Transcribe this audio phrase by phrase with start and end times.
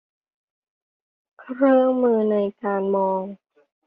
[1.39, 3.23] เครื่องมือในการมอง